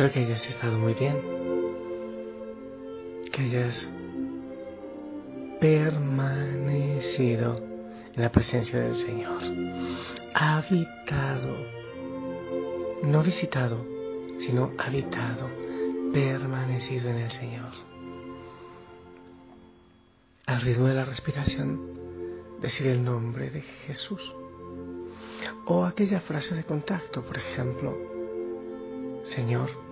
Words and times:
Espero 0.00 0.14
que 0.14 0.20
hayas 0.20 0.48
estado 0.48 0.78
muy 0.78 0.94
bien, 0.94 1.20
que 3.30 3.42
hayas 3.42 3.92
permanecido 5.60 7.58
en 8.14 8.22
la 8.22 8.32
presencia 8.32 8.80
del 8.80 8.96
Señor, 8.96 9.42
habitado, 10.32 11.54
no 13.02 13.22
visitado, 13.22 13.84
sino 14.38 14.72
habitado, 14.78 15.50
permanecido 16.14 17.10
en 17.10 17.16
el 17.16 17.30
Señor. 17.30 17.72
Al 20.46 20.62
ritmo 20.62 20.86
de 20.86 20.94
la 20.94 21.04
respiración, 21.04 21.78
decir 22.62 22.86
el 22.86 23.04
nombre 23.04 23.50
de 23.50 23.60
Jesús. 23.60 24.34
O 25.66 25.84
aquella 25.84 26.20
frase 26.20 26.54
de 26.54 26.64
contacto, 26.64 27.22
por 27.22 27.36
ejemplo, 27.36 27.98
Señor, 29.24 29.89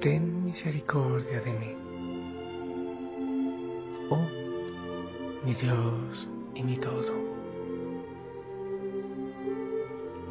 ten 0.00 0.44
misericordia 0.44 1.40
de 1.40 1.52
mí. 1.54 1.76
Oh, 4.10 4.26
mi 5.44 5.54
Dios 5.54 6.28
y 6.54 6.62
mi 6.62 6.76
todo. 6.76 7.14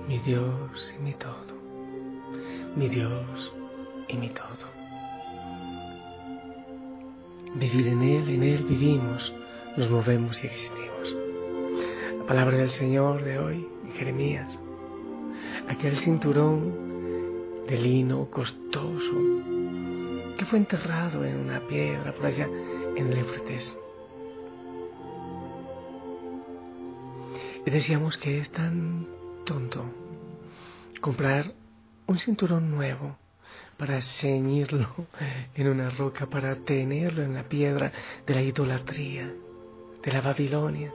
Mi 0.07 0.19
Dios 0.19 0.95
y 0.97 1.03
mi 1.03 1.13
todo. 1.13 1.57
Mi 2.77 2.87
Dios 2.87 3.53
y 4.07 4.15
mi 4.15 4.29
todo. 4.29 4.67
Vivir 7.55 7.87
en 7.89 8.01
Él, 8.03 8.29
en 8.29 8.43
Él 8.43 8.63
vivimos, 8.63 9.33
nos 9.75 9.89
movemos 9.89 10.41
y 10.43 10.47
existimos. 10.47 11.17
La 12.19 12.25
palabra 12.25 12.57
del 12.57 12.69
Señor 12.69 13.21
de 13.23 13.39
hoy, 13.39 13.67
Jeremías, 13.95 14.57
aquel 15.67 15.97
cinturón 15.97 17.65
de 17.67 17.77
lino 17.77 18.29
costoso 18.31 19.36
fue 20.49 20.59
enterrado 20.59 21.25
en 21.25 21.37
una 21.37 21.59
piedra 21.67 22.13
por 22.13 22.25
allá 22.25 22.45
en 22.45 23.11
el 23.11 23.17
Éufrates. 23.17 23.75
Y 27.65 27.69
decíamos 27.69 28.17
que 28.17 28.39
es 28.39 28.49
tan 28.51 29.07
tonto 29.45 29.85
comprar 31.01 31.53
un 32.05 32.17
cinturón 32.17 32.71
nuevo 32.71 33.17
para 33.77 34.01
ceñirlo 34.01 34.87
en 35.53 35.67
una 35.67 35.89
roca, 35.89 36.27
para 36.27 36.55
tenerlo 36.55 37.23
en 37.23 37.33
la 37.33 37.43
piedra 37.43 37.91
de 38.25 38.33
la 38.33 38.41
idolatría, 38.41 39.31
de 40.01 40.11
la 40.11 40.21
Babilonia. 40.21 40.93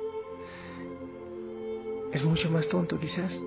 Es 2.13 2.25
mucho 2.25 2.51
más 2.51 2.69
tonto 2.69 2.99
quizás. 2.99 3.41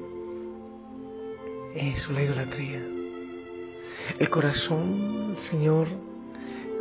Eso, 1.76 2.14
la 2.14 2.24
idolatría. 2.24 2.95
El 4.20 4.30
corazón, 4.30 5.36
Señor, 5.38 5.88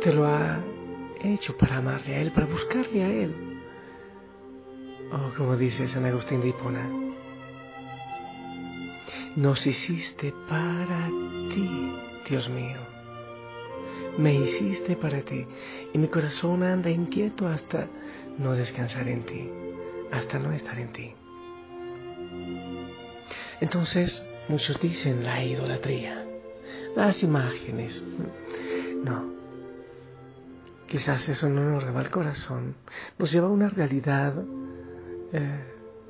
te 0.01 0.13
lo 0.13 0.25
ha 0.25 0.63
hecho 1.21 1.57
para 1.57 1.77
amarle 1.77 2.15
a 2.15 2.21
Él, 2.21 2.31
para 2.31 2.45
buscarle 2.45 3.03
a 3.03 3.09
Él. 3.09 3.35
Oh, 5.11 5.33
como 5.35 5.57
dice 5.57 5.87
San 5.87 6.05
Agustín 6.05 6.41
de 6.41 6.49
Hipona, 6.49 6.87
nos 9.35 9.67
hiciste 9.67 10.33
para 10.47 11.07
ti, 11.53 11.93
Dios 12.29 12.49
mío. 12.49 12.77
Me 14.17 14.33
hiciste 14.33 14.95
para 14.95 15.21
ti 15.21 15.45
y 15.93 15.97
mi 15.97 16.07
corazón 16.07 16.63
anda 16.63 16.89
inquieto 16.89 17.47
hasta 17.47 17.87
no 18.37 18.53
descansar 18.53 19.09
en 19.09 19.25
ti, 19.25 19.49
hasta 20.11 20.39
no 20.39 20.53
estar 20.53 20.79
en 20.79 20.93
ti. 20.93 21.13
Entonces, 23.59 24.25
muchos 24.47 24.79
dicen 24.79 25.25
la 25.25 25.43
idolatría 25.43 26.24
las 26.95 27.21
imágenes. 27.23 28.03
No. 29.03 29.35
Quizás 30.87 31.27
eso 31.29 31.49
no 31.49 31.61
nos 31.61 31.83
reba 31.83 32.01
el 32.01 32.09
corazón, 32.09 32.75
nos 33.17 33.31
lleva 33.31 33.47
a 33.47 33.51
una 33.51 33.69
realidad 33.69 34.33
eh, 35.33 35.63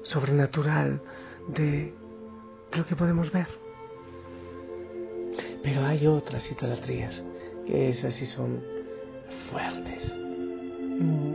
sobrenatural 0.04 1.02
de, 1.48 1.94
lo 2.76 2.86
que 2.86 2.96
podemos 2.96 3.32
ver. 3.32 3.48
Pero 5.64 5.86
hay 5.86 6.06
otras 6.06 6.52
idolatrías, 6.52 7.24
que 7.66 7.90
esas 7.90 8.16
sí 8.16 8.26
son 8.26 8.62
fuertes, 9.50 10.14
mm, 10.14 11.34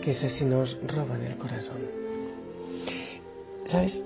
que 0.00 0.12
esas 0.12 0.32
sí 0.32 0.44
nos 0.44 0.78
roban 0.86 1.22
el 1.22 1.36
corazón. 1.36 1.82
¿Sabes? 3.66 4.02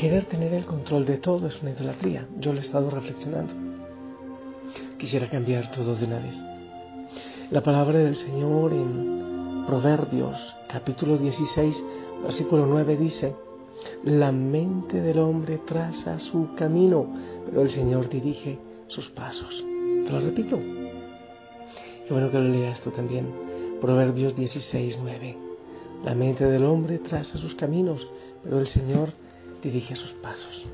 Querer 0.00 0.24
tener 0.24 0.54
el 0.54 0.64
control 0.64 1.04
de 1.04 1.18
todo 1.18 1.46
es 1.46 1.60
una 1.60 1.72
idolatría. 1.72 2.26
Yo 2.38 2.54
lo 2.54 2.60
he 2.60 2.62
estado 2.62 2.88
reflexionando. 2.88 3.52
Quisiera 4.96 5.28
cambiar 5.28 5.70
todo 5.72 5.94
de 5.94 6.06
una 6.06 6.18
vez. 6.18 6.42
La 7.50 7.62
palabra 7.62 7.98
del 7.98 8.16
Señor 8.16 8.72
en 8.72 9.66
Proverbios 9.66 10.38
capítulo 10.68 11.18
16 11.18 11.84
versículo 12.22 12.64
9 12.64 12.96
dice, 12.96 13.34
la 14.02 14.32
mente 14.32 15.02
del 15.02 15.18
hombre 15.18 15.60
traza 15.66 16.18
su 16.18 16.54
camino, 16.54 17.06
pero 17.44 17.60
el 17.60 17.70
Señor 17.70 18.08
dirige 18.08 18.58
sus 18.86 19.10
pasos. 19.10 19.62
Te 20.06 20.10
lo 20.10 20.20
repito. 20.20 20.56
Qué 20.56 22.08
bueno 22.08 22.30
que 22.30 22.38
lo 22.38 22.48
leas 22.48 22.80
tú 22.80 22.90
también. 22.90 23.26
Proverbios 23.82 24.34
16, 24.34 24.98
9. 25.02 25.36
La 26.06 26.14
mente 26.14 26.46
del 26.46 26.64
hombre 26.64 27.00
traza 27.00 27.36
sus 27.36 27.54
caminos, 27.54 28.08
pero 28.42 28.60
el 28.60 28.66
Señor 28.66 29.10
dirige 29.60 29.94
sus 29.94 30.12
pasos. 30.12 30.66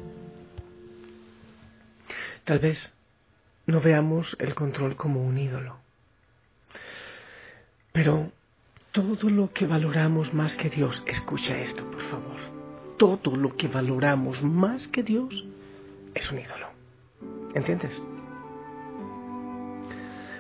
Tal 2.44 2.58
vez 2.58 2.92
no 3.66 3.80
veamos 3.80 4.36
el 4.38 4.54
control 4.54 4.96
como 4.96 5.24
un 5.24 5.36
ídolo, 5.36 5.78
pero 7.92 8.30
todo 8.92 9.28
lo 9.28 9.52
que 9.52 9.66
valoramos 9.66 10.32
más 10.32 10.56
que 10.56 10.70
Dios, 10.70 11.02
escucha 11.06 11.58
esto 11.58 11.84
por 11.90 12.02
favor, 12.02 12.36
todo 12.98 13.36
lo 13.36 13.56
que 13.56 13.68
valoramos 13.68 14.42
más 14.42 14.86
que 14.88 15.02
Dios 15.02 15.44
es 16.14 16.30
un 16.30 16.38
ídolo. 16.38 16.68
¿Entiendes? 17.54 18.00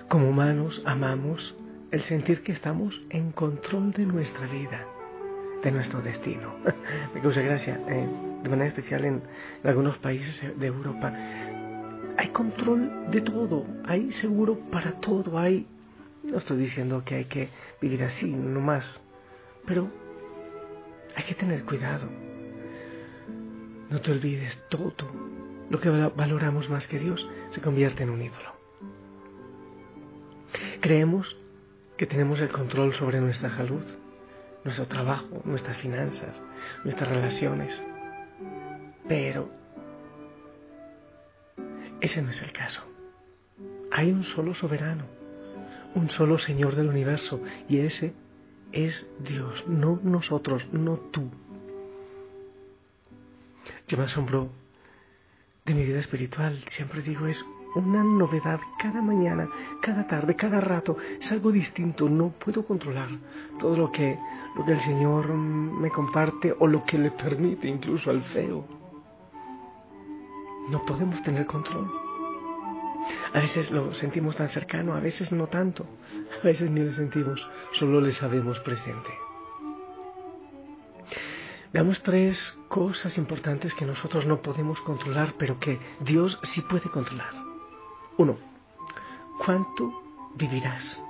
Como 0.08 0.28
humanos 0.28 0.80
amamos 0.84 1.54
el 1.90 2.02
sentir 2.02 2.42
que 2.42 2.52
estamos 2.52 3.00
en 3.10 3.32
control 3.32 3.92
de 3.92 4.06
nuestra 4.06 4.46
vida 4.46 4.86
de 5.62 5.72
nuestro 5.72 6.00
destino. 6.00 6.54
Me 7.14 7.20
causa 7.20 7.40
gracia, 7.40 7.80
eh, 7.88 8.06
de 8.46 8.50
manera 8.50 8.68
especial 8.68 9.04
en, 9.04 9.22
algunos 9.64 9.98
países 9.98 10.40
de 10.56 10.66
Europa. 10.68 11.12
Hay 12.16 12.28
control 12.28 13.10
de 13.10 13.20
todo, 13.20 13.66
hay 13.84 14.12
seguro 14.12 14.58
para 14.70 14.92
todo, 15.00 15.36
hay... 15.38 15.66
No 16.22 16.38
estoy 16.38 16.58
diciendo 16.58 17.02
que 17.04 17.16
hay 17.16 17.24
que 17.24 17.48
vivir 17.80 18.04
así, 18.04 18.30
no 18.30 18.60
más, 18.60 19.00
pero 19.66 19.90
hay 21.16 21.24
que 21.24 21.34
tener 21.34 21.64
cuidado. 21.64 22.08
No 23.90 24.00
te 24.00 24.12
olvides, 24.12 24.56
todo 24.68 24.94
lo 25.68 25.80
que 25.80 25.90
valoramos 25.90 26.68
más 26.70 26.86
que 26.86 27.00
Dios 27.00 27.28
se 27.50 27.60
convierte 27.60 28.04
en 28.04 28.10
un 28.10 28.22
ídolo. 28.22 28.54
Creemos 30.80 31.36
que 31.96 32.06
tenemos 32.06 32.40
el 32.40 32.48
control 32.48 32.94
sobre 32.94 33.20
nuestra 33.20 33.50
salud, 33.50 33.84
nuestro 34.64 34.86
trabajo, 34.86 35.42
nuestras 35.44 35.76
finanzas, 35.78 36.40
nuestras 36.84 37.08
relaciones. 37.08 37.84
Pero 39.08 39.56
Ese 42.00 42.22
no 42.22 42.30
es 42.30 42.40
el 42.42 42.52
caso. 42.52 42.82
Hay 43.90 44.12
un 44.12 44.22
solo 44.22 44.54
soberano, 44.54 45.04
un 45.94 46.10
solo 46.10 46.38
Señor 46.38 46.76
del 46.76 46.88
universo, 46.88 47.40
y 47.68 47.78
ese 47.78 48.12
es 48.72 49.08
Dios, 49.20 49.64
no 49.66 49.98
nosotros, 50.02 50.66
no 50.72 50.96
tú. 51.10 51.30
Yo 53.88 53.96
me 53.96 54.04
asombro 54.04 54.50
de 55.64 55.74
mi 55.74 55.84
vida 55.84 55.98
espiritual, 55.98 56.62
siempre 56.68 57.00
digo, 57.00 57.26
es 57.26 57.44
una 57.74 58.04
novedad 58.04 58.60
cada 58.78 59.00
mañana, 59.00 59.48
cada 59.80 60.06
tarde, 60.06 60.36
cada 60.36 60.60
rato, 60.60 60.96
es 61.20 61.30
algo 61.32 61.50
distinto, 61.50 62.08
no 62.08 62.30
puedo 62.30 62.64
controlar 62.64 63.08
todo 63.58 63.76
lo 63.76 63.90
que, 63.90 64.18
lo 64.56 64.64
que 64.64 64.72
el 64.72 64.80
Señor 64.80 65.28
me 65.28 65.90
comparte 65.90 66.54
o 66.58 66.66
lo 66.66 66.84
que 66.84 66.98
le 66.98 67.10
permite 67.10 67.68
incluso 67.68 68.10
al 68.10 68.22
feo. 68.22 68.75
No 70.68 70.84
podemos 70.84 71.22
tener 71.22 71.46
control. 71.46 71.90
A 73.32 73.38
veces 73.38 73.70
lo 73.70 73.94
sentimos 73.94 74.36
tan 74.36 74.48
cercano, 74.48 74.94
a 74.94 75.00
veces 75.00 75.30
no 75.30 75.46
tanto, 75.46 75.86
a 76.42 76.44
veces 76.44 76.70
ni 76.70 76.80
le 76.80 76.94
sentimos, 76.94 77.48
solo 77.72 78.00
le 78.00 78.12
sabemos 78.12 78.58
presente. 78.60 79.10
Veamos 81.72 82.02
tres 82.02 82.58
cosas 82.68 83.18
importantes 83.18 83.74
que 83.74 83.84
nosotros 83.84 84.26
no 84.26 84.40
podemos 84.40 84.80
controlar, 84.80 85.34
pero 85.38 85.60
que 85.60 85.78
Dios 86.00 86.38
sí 86.42 86.62
puede 86.62 86.88
controlar. 86.90 87.32
Uno, 88.16 88.38
¿cuánto 89.44 90.02
vivirás? 90.34 91.02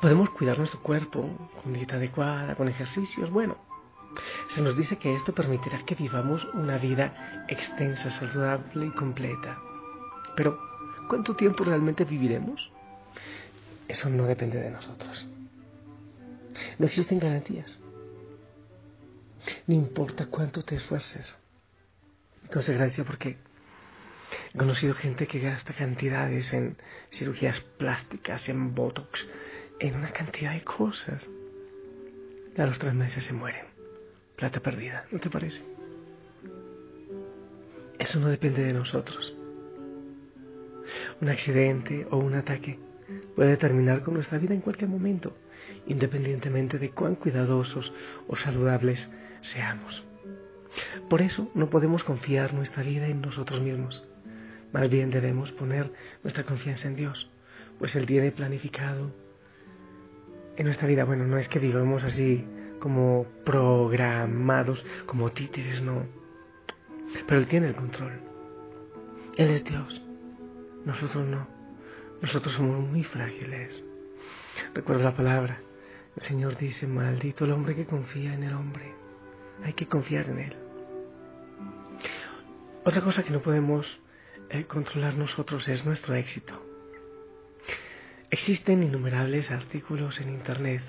Podemos 0.00 0.30
cuidar 0.30 0.58
nuestro 0.58 0.80
cuerpo 0.80 1.28
con 1.62 1.72
dieta 1.74 1.96
adecuada, 1.96 2.54
con 2.54 2.68
ejercicios. 2.68 3.30
Bueno, 3.30 3.58
se 4.54 4.62
nos 4.62 4.76
dice 4.76 4.96
que 4.96 5.14
esto 5.14 5.34
permitirá 5.34 5.84
que 5.84 5.94
vivamos 5.94 6.44
una 6.54 6.78
vida 6.78 7.44
extensa, 7.48 8.10
saludable 8.10 8.86
y 8.86 8.90
completa. 8.90 9.58
Pero, 10.36 10.58
¿cuánto 11.08 11.34
tiempo 11.36 11.64
realmente 11.64 12.04
viviremos? 12.04 12.70
Eso 13.88 14.08
no 14.08 14.24
depende 14.24 14.60
de 14.60 14.70
nosotros. 14.70 15.26
No 16.78 16.86
existen 16.86 17.18
garantías. 17.18 17.78
No 19.66 19.74
importa 19.74 20.26
cuánto 20.26 20.62
te 20.64 20.76
esfuerces. 20.76 21.38
Entonces, 22.44 22.76
gracias 22.76 23.06
porque 23.06 23.38
he 24.52 24.58
conocido 24.58 24.94
gente 24.94 25.26
que 25.26 25.40
gasta 25.40 25.72
cantidades 25.72 26.52
en 26.52 26.76
cirugías 27.10 27.60
plásticas, 27.60 28.48
en 28.48 28.74
botox, 28.74 29.26
en 29.78 29.96
una 29.96 30.10
cantidad 30.12 30.52
de 30.52 30.64
cosas. 30.64 31.26
A 32.58 32.66
los 32.66 32.78
tres 32.78 32.94
meses 32.94 33.24
se 33.24 33.32
mueren. 33.32 33.69
Plata 34.40 34.60
perdida, 34.60 35.04
¿no 35.12 35.18
te 35.18 35.28
parece? 35.28 35.60
Eso 37.98 38.18
no 38.18 38.28
depende 38.28 38.64
de 38.64 38.72
nosotros. 38.72 39.34
Un 41.20 41.28
accidente 41.28 42.06
o 42.10 42.16
un 42.16 42.32
ataque 42.32 42.78
puede 43.36 43.58
terminar 43.58 44.02
con 44.02 44.14
nuestra 44.14 44.38
vida 44.38 44.54
en 44.54 44.62
cualquier 44.62 44.88
momento, 44.88 45.36
independientemente 45.86 46.78
de 46.78 46.88
cuán 46.88 47.16
cuidadosos 47.16 47.92
o 48.28 48.36
saludables 48.36 49.10
seamos. 49.42 50.02
Por 51.10 51.20
eso 51.20 51.50
no 51.54 51.68
podemos 51.68 52.02
confiar 52.02 52.54
nuestra 52.54 52.82
vida 52.82 53.08
en 53.08 53.20
nosotros 53.20 53.60
mismos. 53.60 54.02
Más 54.72 54.88
bien 54.88 55.10
debemos 55.10 55.52
poner 55.52 55.92
nuestra 56.22 56.44
confianza 56.44 56.88
en 56.88 56.96
Dios, 56.96 57.28
pues 57.78 57.94
Él 57.94 58.06
tiene 58.06 58.32
planificado 58.32 59.12
en 60.56 60.64
nuestra 60.64 60.88
vida. 60.88 61.04
Bueno, 61.04 61.26
no 61.26 61.36
es 61.36 61.50
que 61.50 61.58
vivamos 61.58 62.04
así 62.04 62.46
como 62.80 63.26
programados, 63.44 64.84
como 65.06 65.30
títeres, 65.30 65.80
no. 65.82 66.06
Pero 67.26 67.40
Él 67.40 67.46
tiene 67.46 67.68
el 67.68 67.76
control. 67.76 68.20
Él 69.36 69.50
es 69.50 69.64
Dios. 69.64 70.02
Nosotros 70.84 71.26
no. 71.26 71.46
Nosotros 72.20 72.54
somos 72.54 72.88
muy 72.88 73.04
frágiles. 73.04 73.84
Recuerda 74.74 75.04
la 75.04 75.14
palabra. 75.14 75.60
El 76.16 76.22
Señor 76.22 76.56
dice, 76.56 76.86
maldito 76.86 77.44
el 77.44 77.52
hombre 77.52 77.76
que 77.76 77.86
confía 77.86 78.34
en 78.34 78.42
el 78.42 78.54
hombre. 78.54 78.92
Hay 79.64 79.74
que 79.74 79.86
confiar 79.86 80.28
en 80.28 80.38
Él. 80.40 80.56
Otra 82.84 83.02
cosa 83.02 83.22
que 83.22 83.30
no 83.30 83.40
podemos 83.40 83.86
eh, 84.48 84.64
controlar 84.64 85.14
nosotros 85.14 85.68
es 85.68 85.84
nuestro 85.84 86.14
éxito. 86.14 86.54
Existen 88.30 88.82
innumerables 88.82 89.50
artículos 89.50 90.20
en 90.20 90.30
Internet 90.30 90.82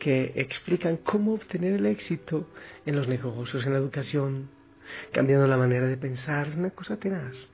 que 0.00 0.32
explican 0.34 0.96
cómo 0.96 1.34
obtener 1.34 1.74
el 1.74 1.86
éxito 1.86 2.48
en 2.86 2.96
los 2.96 3.06
negocios, 3.06 3.64
en 3.66 3.74
la 3.74 3.78
educación, 3.78 4.50
cambiando 5.12 5.46
la 5.46 5.58
manera 5.58 5.86
de 5.86 5.96
pensar. 5.96 6.48
Es 6.48 6.56
una 6.56 6.70
cosa 6.70 6.96
tenaz. 6.96 7.46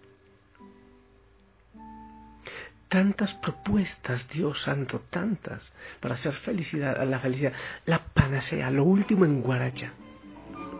Tantas 2.89 3.35
propuestas, 3.35 4.29
Dios 4.29 4.63
santo, 4.63 5.03
tantas, 5.11 5.73
para 6.01 6.15
hacer 6.15 6.33
felicidad, 6.33 7.03
la 7.05 7.19
felicidad, 7.19 7.53
la 7.85 7.99
panacea, 7.99 8.71
lo 8.71 8.85
último 8.85 9.25
en 9.25 9.43
Guaracha. 9.43 9.93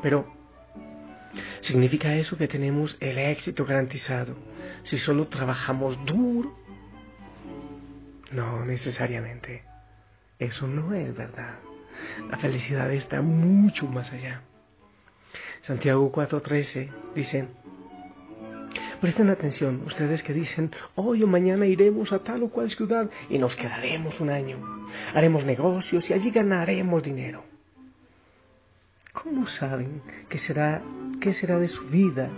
Pero, 0.01 0.33
¿significa 1.61 2.15
eso 2.15 2.39
que 2.39 2.47
tenemos 2.47 2.97
el 3.01 3.19
éxito 3.19 3.67
garantizado 3.67 4.37
si 4.85 4.99
solo 4.99 5.27
trabajamos 5.27 5.99
duro? 6.07 6.57
No 8.31 8.65
necesariamente. 8.65 9.76
Eso 10.39 10.67
no 10.67 10.95
es 10.95 11.17
verdad. 11.17 11.57
La 12.31 12.37
felicidad 12.37 12.93
está 12.93 13.23
mucho 13.23 13.87
más 13.87 14.13
allá. 14.13 14.43
Santiago 15.63 16.13
4:13 16.13 16.91
dice, 17.15 17.49
presten 19.01 19.31
atención, 19.31 19.83
ustedes 19.87 20.23
que 20.23 20.33
dicen, 20.33 20.71
hoy 20.95 21.23
o 21.23 21.27
mañana 21.27 21.67
iremos 21.67 22.13
a 22.13 22.21
tal 22.21 22.45
o 22.45 22.51
cual 22.51 22.71
ciudad 22.71 23.11
y 23.29 23.39
nos 23.39 23.57
quedaremos 23.57 24.21
un 24.21 24.31
año, 24.31 24.59
haremos 25.15 25.45
negocios 25.45 26.09
y 26.11 26.13
allí 26.13 26.31
ganaremos 26.31 27.03
dinero. 27.03 27.45
¿Cómo 29.13 29.47
saben 29.47 30.03
qué 30.29 30.39
será, 30.39 30.83
qué 31.21 31.33
será 31.33 31.59
de 31.59 31.69
su 31.69 31.89
vida 31.89 32.29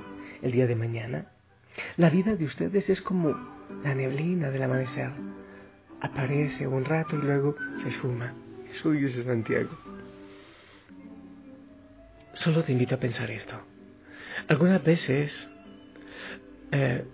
el 0.41 0.53
día 0.53 0.67
de 0.67 0.77
mañana? 0.77 1.27
La 1.97 2.09
vida 2.09 2.37
de 2.37 2.44
ustedes 2.44 2.89
es 2.89 3.03
como 3.03 3.37
la 3.83 3.94
neblina 3.94 4.51
del 4.51 4.62
amanecer. 4.62 5.11
Aparece 6.00 6.67
un 6.67 6.85
rato 6.85 7.17
y 7.17 7.23
luego 7.23 7.56
se 7.83 7.89
esfuma. 7.89 8.35
Eso 8.73 8.91
dice 8.91 9.25
Santiago. 9.25 9.71
Solo 12.35 12.62
te 12.62 12.73
invito 12.73 12.95
a 12.95 12.99
pensar 12.99 13.31
esto. 13.31 13.61
Algunas 14.47 14.83
veces 14.85 15.50
eh, 16.71 17.05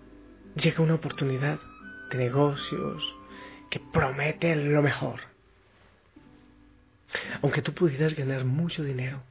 llega 0.54 0.82
una 0.82 0.94
oportunidad 0.94 1.58
de 2.10 2.18
negocios 2.18 3.02
que 3.70 3.80
promete 3.80 4.54
lo 4.54 4.82
mejor. 4.82 5.20
Aunque 7.42 7.62
tú 7.62 7.72
pudieras 7.72 8.14
ganar 8.14 8.44
mucho 8.44 8.82
dinero, 8.82 9.22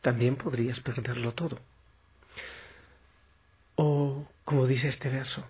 también 0.00 0.36
podrías 0.36 0.80
perderlo 0.80 1.32
todo. 1.32 1.60
O, 3.76 4.26
como 4.44 4.66
dice 4.66 4.88
este 4.88 5.08
verso, 5.08 5.44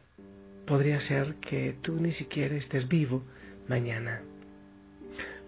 podría 0.72 1.02
ser 1.02 1.34
que 1.34 1.76
tú 1.82 2.00
ni 2.00 2.12
siquiera 2.12 2.56
estés 2.56 2.88
vivo 2.88 3.22
mañana. 3.68 4.22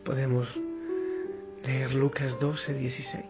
Podemos 0.04 0.46
leer 1.64 1.94
Lucas 1.94 2.38
12, 2.38 2.74
16. 2.74 3.24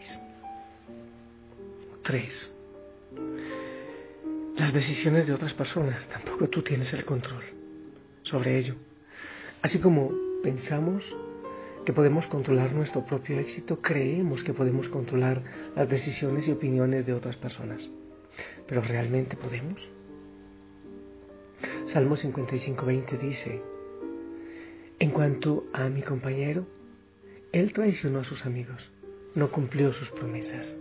3. 2.02 2.52
Las 4.56 4.72
decisiones 4.72 5.28
de 5.28 5.34
otras 5.34 5.54
personas, 5.54 6.04
tampoco 6.08 6.48
tú 6.48 6.62
tienes 6.62 6.92
el 6.92 7.04
control 7.04 7.44
sobre 8.24 8.58
ello. 8.58 8.74
Así 9.62 9.78
como 9.78 10.10
pensamos 10.42 11.04
que 11.86 11.92
podemos 11.92 12.26
controlar 12.26 12.72
nuestro 12.72 13.06
propio 13.06 13.38
éxito, 13.38 13.80
creemos 13.80 14.42
que 14.42 14.52
podemos 14.52 14.88
controlar 14.88 15.44
las 15.76 15.88
decisiones 15.88 16.48
y 16.48 16.50
opiniones 16.50 17.06
de 17.06 17.12
otras 17.12 17.36
personas. 17.36 17.88
Pero 18.66 18.82
¿realmente 18.82 19.36
podemos? 19.36 19.80
Salmo 21.94 22.16
55:20 22.16 23.18
dice, 23.20 23.62
en 24.98 25.10
cuanto 25.12 25.66
a 25.72 25.88
mi 25.88 26.02
compañero, 26.02 26.66
él 27.52 27.72
traicionó 27.72 28.18
a 28.18 28.24
sus 28.24 28.44
amigos, 28.46 28.90
no 29.36 29.52
cumplió 29.52 29.92
sus 29.92 30.10
promesas. 30.10 30.74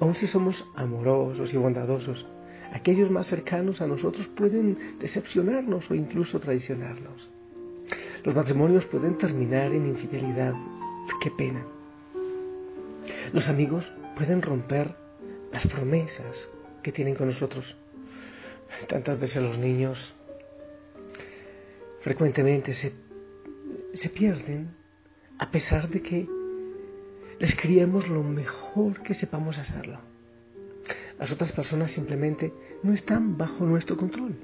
Aun 0.00 0.16
si 0.16 0.26
somos 0.26 0.66
amorosos 0.74 1.54
y 1.54 1.56
bondadosos, 1.58 2.26
aquellos 2.72 3.08
más 3.08 3.28
cercanos 3.28 3.80
a 3.80 3.86
nosotros 3.86 4.26
pueden 4.34 4.98
decepcionarnos 4.98 5.88
o 5.88 5.94
incluso 5.94 6.40
traicionarnos. 6.40 7.30
Los 8.24 8.34
matrimonios 8.34 8.86
pueden 8.86 9.16
terminar 9.16 9.70
en 9.70 9.86
infidelidad. 9.86 10.54
Qué 11.22 11.30
pena. 11.30 11.64
Los 13.32 13.46
amigos 13.46 13.88
pueden 14.16 14.42
romper 14.42 14.96
las 15.52 15.64
promesas 15.68 16.50
que 16.82 16.90
tienen 16.90 17.14
con 17.14 17.28
nosotros. 17.28 17.76
Tantas 18.88 19.18
veces 19.18 19.42
los 19.42 19.58
niños 19.58 20.14
frecuentemente 22.00 22.74
se, 22.74 22.92
se 23.94 24.08
pierden 24.10 24.74
a 25.38 25.50
pesar 25.50 25.88
de 25.88 26.02
que 26.02 26.28
les 27.38 27.54
criemos 27.56 28.08
lo 28.08 28.22
mejor 28.22 29.02
que 29.02 29.14
sepamos 29.14 29.58
hacerlo. 29.58 29.98
las 31.18 31.30
otras 31.32 31.52
personas 31.52 31.92
simplemente 31.92 32.52
no 32.82 32.92
están 32.92 33.36
bajo 33.36 33.64
nuestro 33.64 33.96
control. 33.96 34.36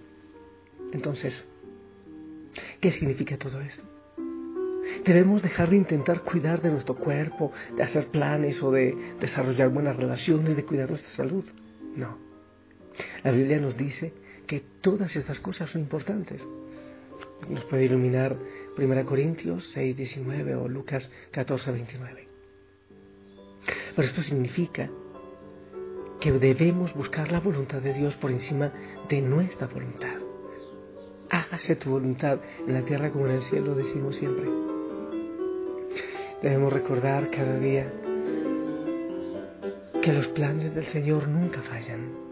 Entonces, 0.93 1.45
¿qué 2.81 2.91
significa 2.91 3.37
todo 3.37 3.61
esto? 3.61 3.83
Debemos 5.05 5.43
dejar 5.43 5.71
de 5.71 5.77
intentar 5.77 6.23
cuidar 6.23 6.61
de 6.63 6.71
nuestro 6.71 6.95
cuerpo, 6.97 7.53
de 7.77 7.83
hacer 7.83 8.09
planes 8.09 8.63
o 8.63 8.71
de 8.71 8.97
desarrollar 9.21 9.69
buenas 9.71 9.97
relaciones, 9.97 10.57
de 10.57 10.65
cuidar 10.65 10.89
nuestra 10.89 11.11
salud. 11.13 11.45
No. 11.97 12.30
La 13.23 13.31
Biblia 13.31 13.59
nos 13.59 13.77
dice 13.77 14.13
que 14.47 14.63
todas 14.81 15.15
estas 15.17 15.39
cosas 15.41 15.71
son 15.71 15.83
importantes. 15.83 16.47
Nos 17.49 17.65
puede 17.65 17.85
iluminar 17.85 18.37
1 18.77 19.07
Corintios 19.07 19.71
6, 19.73 19.97
19 19.97 20.57
o 20.57 20.69
Lucas 20.69 21.11
14, 21.31 21.73
29. 21.73 22.29
Pero 23.97 24.09
esto 24.09 24.23
significa 24.23 24.91
que 26.21 26.33
debemos 26.33 26.95
buscar 26.95 27.33
la 27.33 27.41
voluntad 27.41 27.81
de 27.81 27.95
Dios 27.95 28.15
por 28.17 28.31
encima 28.31 28.73
de 29.09 29.23
nuestra 29.23 29.67
voluntad. 29.67 30.17
Hágase 31.31 31.77
tu 31.77 31.91
voluntad 31.91 32.41
en 32.67 32.75
la 32.75 32.83
tierra 32.83 33.11
como 33.11 33.27
en 33.27 33.33
el 33.33 33.43
cielo, 33.43 33.75
decimos 33.75 34.17
siempre. 34.17 34.51
Debemos 36.43 36.73
recordar 36.73 37.31
cada 37.31 37.59
día 37.59 37.93
que 40.03 40.13
los 40.13 40.29
planes 40.29 40.75
del 40.75 40.87
Señor 40.87 41.29
nunca 41.29 41.63
fallan. 41.63 42.30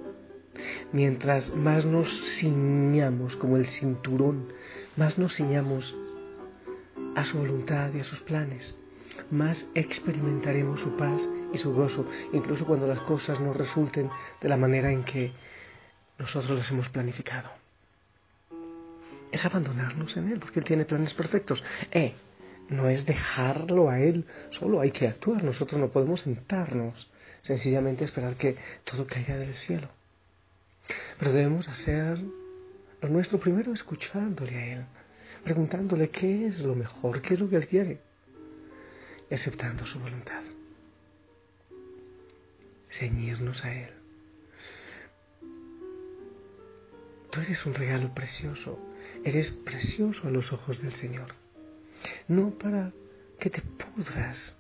Mientras 0.92 1.54
más 1.54 1.84
nos 1.84 2.08
ciñamos 2.38 3.36
como 3.36 3.58
el 3.58 3.66
cinturón, 3.66 4.52
más 4.96 5.18
nos 5.18 5.36
ciñamos 5.36 5.94
a 7.14 7.24
su 7.24 7.36
voluntad 7.36 7.92
y 7.92 8.00
a 8.00 8.04
sus 8.04 8.20
planes, 8.20 8.74
más 9.30 9.68
experimentaremos 9.74 10.80
su 10.80 10.96
paz 10.96 11.28
y 11.52 11.58
su 11.58 11.74
gozo, 11.74 12.06
incluso 12.32 12.64
cuando 12.64 12.86
las 12.86 13.00
cosas 13.00 13.38
no 13.38 13.52
resulten 13.52 14.08
de 14.40 14.48
la 14.48 14.56
manera 14.56 14.90
en 14.90 15.04
que 15.04 15.32
nosotros 16.18 16.58
las 16.58 16.70
hemos 16.70 16.88
planificado. 16.88 17.50
Es 19.30 19.44
abandonarnos 19.44 20.16
en 20.16 20.32
Él, 20.32 20.40
porque 20.40 20.60
Él 20.60 20.64
tiene 20.64 20.86
planes 20.86 21.12
perfectos. 21.12 21.62
Eh, 21.90 22.14
no 22.70 22.88
es 22.88 23.04
dejarlo 23.04 23.90
a 23.90 24.00
Él, 24.00 24.24
solo 24.50 24.80
hay 24.80 24.90
que 24.90 25.06
actuar. 25.06 25.44
Nosotros 25.44 25.78
no 25.78 25.88
podemos 25.88 26.22
sentarnos, 26.22 27.10
sencillamente 27.42 28.04
esperar 28.04 28.36
que 28.36 28.56
todo 28.84 29.06
caiga 29.06 29.36
del 29.36 29.54
cielo. 29.54 29.97
Pero 31.18 31.32
debemos 31.32 31.68
hacer 31.68 32.18
lo 33.00 33.08
nuestro 33.08 33.38
primero 33.38 33.72
escuchándole 33.72 34.54
a 34.54 34.66
Él, 34.76 34.84
preguntándole 35.44 36.10
qué 36.10 36.46
es 36.46 36.60
lo 36.60 36.74
mejor, 36.74 37.20
qué 37.22 37.34
es 37.34 37.40
lo 37.40 37.48
que 37.48 37.56
Él 37.56 37.66
quiere, 37.66 38.00
y 39.30 39.34
aceptando 39.34 39.84
su 39.86 39.98
voluntad 39.98 40.42
ceñirnos 42.98 43.64
a 43.64 43.74
Él. 43.74 43.90
Tú 47.30 47.40
eres 47.40 47.64
un 47.66 47.74
regalo 47.74 48.12
precioso, 48.14 48.78
eres 49.24 49.50
precioso 49.50 50.26
a 50.26 50.30
los 50.30 50.52
ojos 50.52 50.80
del 50.82 50.94
Señor. 50.94 51.34
No 52.26 52.50
para 52.50 52.92
que 53.38 53.50
te 53.50 53.60
pudras 53.60 54.56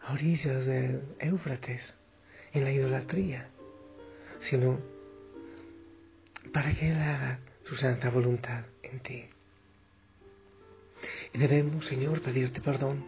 a 0.00 0.12
orillas 0.12 0.66
del 0.66 1.02
Éufrates 1.18 1.94
en 2.52 2.64
la 2.64 2.72
idolatría, 2.72 3.48
sino 4.40 4.78
para 6.52 6.74
que 6.74 6.90
Él 6.90 6.98
haga 6.98 7.40
su 7.64 7.76
santa 7.76 8.10
voluntad 8.10 8.64
en 8.82 9.00
ti. 9.00 9.24
Y 11.32 11.38
debemos, 11.38 11.86
Señor, 11.86 12.20
pedirte 12.20 12.60
perdón 12.60 13.04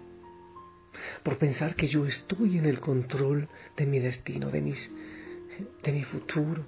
por 1.22 1.38
pensar 1.38 1.74
que 1.74 1.86
yo 1.86 2.06
estoy 2.06 2.58
en 2.58 2.66
el 2.66 2.80
control 2.80 3.48
de 3.76 3.86
mi 3.86 3.98
destino, 3.98 4.50
de, 4.50 4.60
mis, 4.60 4.90
de 5.82 5.92
mi 5.92 6.04
futuro. 6.04 6.66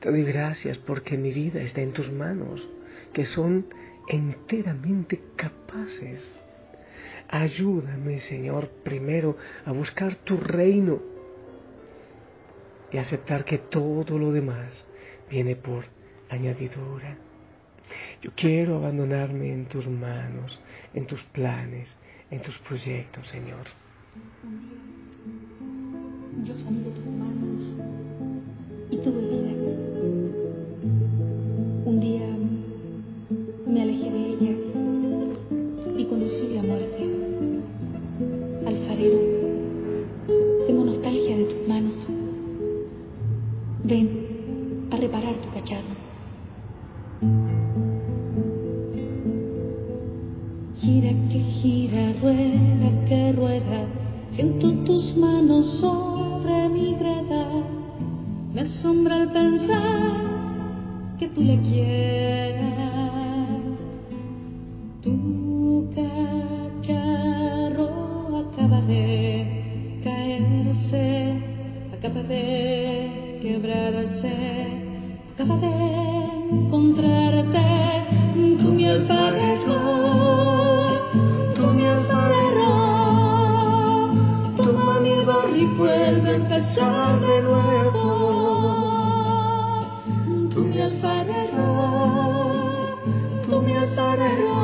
Te 0.00 0.10
doy 0.10 0.24
gracias 0.24 0.78
porque 0.78 1.18
mi 1.18 1.32
vida 1.32 1.60
está 1.60 1.82
en 1.82 1.92
tus 1.92 2.10
manos, 2.10 2.66
que 3.12 3.26
son 3.26 3.66
enteramente 4.08 5.20
capaces. 5.36 6.26
Ayúdame, 7.28 8.18
Señor, 8.18 8.68
primero 8.82 9.36
a 9.64 9.72
buscar 9.72 10.16
tu 10.16 10.36
reino 10.36 11.00
y 12.90 12.98
aceptar 12.98 13.44
que 13.44 13.58
todo 13.58 14.18
lo 14.18 14.32
demás 14.32 14.86
viene 15.30 15.56
por 15.56 15.84
añadidura. 16.28 17.16
Yo 18.22 18.30
quiero 18.34 18.76
abandonarme 18.76 19.52
en 19.52 19.66
tus 19.66 19.86
manos, 19.86 20.60
en 20.94 21.06
tus 21.06 21.22
planes, 21.24 21.88
en 22.30 22.42
tus 22.42 22.58
proyectos, 22.58 23.26
Señor. 23.28 23.66
De 72.08 73.38
quebrarse, 73.42 74.32
acaba 75.34 75.56
de 75.56 75.68
encontrarte, 76.50 77.60
tú 78.58 78.72
mi 78.72 78.86
alfarero. 78.86 80.10
y 85.60 85.66
vuelve 85.66 86.30
a 86.30 86.34
empezar 86.36 87.20
de 87.20 87.42
nuevo. 87.42 88.00
Tú 90.50 90.60
mi 90.64 90.80
alfarero, 90.80 91.66
tú 93.46 93.60
mi 93.60 93.72
alfarero, 93.76 94.54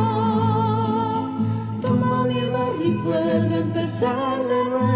toma 1.82 2.24
mi 2.24 2.48
barro 2.48 2.82
y 2.82 2.94
vuelve 3.02 3.54
a 3.54 3.58
empezar 3.58 4.38
de 4.48 4.64
nuevo. 4.70 4.95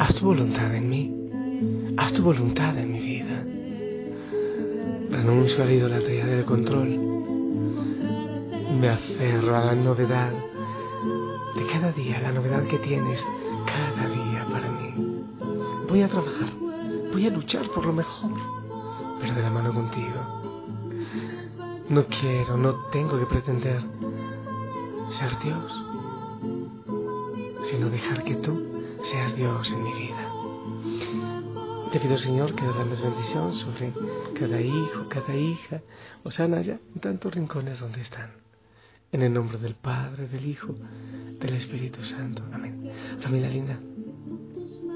Haz 0.00 0.14
tu 0.14 0.26
voluntad 0.26 0.72
en 0.74 0.88
mí. 0.88 1.94
Haz 1.96 2.12
tu 2.12 2.22
voluntad 2.22 2.78
en 2.78 2.92
mi 2.92 3.00
vida. 3.00 3.44
Renuncio 5.10 5.62
a 5.62 5.66
la 5.66 5.72
idolatría 5.72 6.24
del 6.24 6.44
control. 6.44 6.88
Me 8.80 8.90
aferro 8.90 9.56
a 9.56 9.64
la 9.64 9.74
novedad 9.74 10.30
de 11.56 11.66
cada 11.72 11.90
día, 11.90 12.20
la 12.20 12.30
novedad 12.30 12.62
que 12.64 12.78
tienes 12.78 13.24
cada 13.66 14.08
día 14.08 14.46
para 14.48 14.70
mí. 14.70 15.24
Voy 15.88 16.02
a 16.02 16.08
trabajar, 16.08 16.50
voy 17.12 17.26
a 17.26 17.30
luchar 17.30 17.68
por 17.70 17.84
lo 17.84 17.92
mejor, 17.92 18.30
pero 19.20 19.34
de 19.34 19.42
la 19.42 19.50
mano 19.50 19.74
contigo. 19.74 20.20
No 21.88 22.04
quiero, 22.04 22.56
no 22.56 22.74
tengo 22.92 23.18
que 23.18 23.26
pretender 23.26 23.82
ser 25.10 25.38
Dios, 25.42 25.84
sino 27.64 27.90
dejar 27.90 28.22
que 28.22 28.36
tú 28.36 28.77
seas 29.02 29.34
Dios 29.36 29.70
en 29.72 29.82
mi 29.82 29.92
vida. 29.94 30.32
Te 31.92 32.00
pido, 32.00 32.18
Señor, 32.18 32.54
que 32.54 32.64
derrames 32.64 33.00
bendición 33.00 33.52
sobre 33.52 33.92
cada 34.38 34.60
hijo, 34.60 35.08
cada 35.08 35.34
hija, 35.34 35.80
o 36.22 36.30
sea, 36.30 36.46
allá 36.46 36.78
en 36.94 37.00
tantos 37.00 37.34
rincones 37.34 37.80
donde 37.80 38.02
están. 38.02 38.30
En 39.10 39.22
el 39.22 39.32
nombre 39.32 39.56
del 39.58 39.74
Padre, 39.74 40.28
del 40.28 40.44
Hijo, 40.44 40.74
del 41.40 41.54
Espíritu 41.54 42.04
Santo. 42.04 42.42
Amén. 42.52 42.90
Familia 43.20 43.48
linda, 43.48 43.78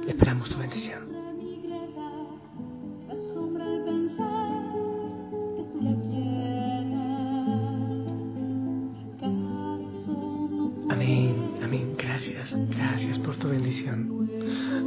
Esperamos 0.07 0.51
tu 0.51 0.59
bendición. 0.59 1.02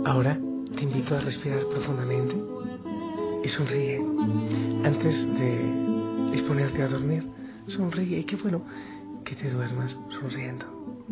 Ahora 0.05 0.39
te 0.75 0.83
invito 0.83 1.15
a 1.15 1.21
respirar 1.21 1.65
profundamente 1.67 2.35
y 3.43 3.47
sonríe. 3.47 3.97
Antes 4.83 5.25
de 5.33 6.31
disponerte 6.31 6.81
a 6.83 6.87
dormir, 6.87 7.27
sonríe. 7.67 8.19
Y 8.19 8.23
qué 8.23 8.35
bueno 8.35 8.63
que 9.23 9.35
te 9.35 9.49
duermas 9.49 9.97
sonriendo. 10.09 10.65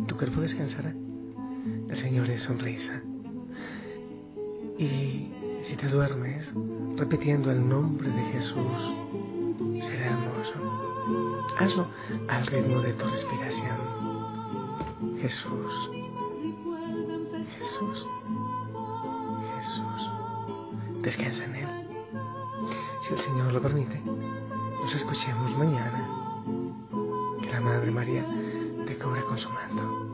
Tu 0.06 0.16
cuerpo 0.16 0.40
descansará. 0.40 0.94
El 1.88 1.96
Señor 1.96 2.28
es 2.30 2.42
sonrisa. 2.42 3.00
Y 4.78 5.32
si 5.68 5.76
te 5.76 5.88
duermes 5.88 6.52
repitiendo 6.96 7.50
el 7.50 7.66
nombre 7.68 8.08
de 8.08 8.22
Jesús, 8.32 8.94
será 9.80 10.06
hermoso. 10.12 10.84
Hazlo 11.58 11.86
al 12.28 12.46
ritmo 12.46 12.80
de 12.80 12.92
tu 12.94 13.04
respiración. 13.06 13.76
Jesús. 15.20 15.90
Jesús. 17.58 18.06
Descansa 21.04 21.44
en 21.44 21.54
Él. 21.56 21.68
Si 23.02 23.12
el 23.12 23.20
Señor 23.20 23.52
lo 23.52 23.60
permite, 23.60 24.00
nos 24.00 24.94
escuchemos 24.94 25.54
mañana. 25.58 26.08
Que 27.42 27.50
la 27.50 27.60
Madre 27.60 27.90
María 27.90 28.26
te 28.86 28.96
cubre 28.96 29.22
con 29.24 29.38
su 29.38 29.50
manto. 29.50 30.13